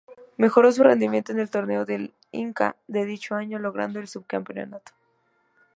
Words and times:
Mejoró 0.37 0.71
su 0.71 0.81
rendimiento 0.81 1.31
en 1.31 1.37
el 1.37 1.51
Torneo 1.51 1.85
del 1.85 2.11
Inca 2.31 2.75
de 2.87 3.05
dicho 3.05 3.35
año, 3.35 3.59
logrando 3.59 3.99
el 3.99 4.07
subcampeonato. 4.07 4.93